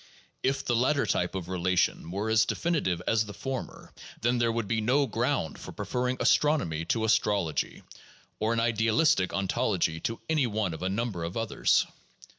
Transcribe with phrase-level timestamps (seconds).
[0.41, 4.67] If the latter type of relation were as definitive as the former, then there would
[4.67, 7.83] be no ground for prefer ring astronomy to astrology,
[8.39, 11.85] or an idealistic ontology to any one of a number of others.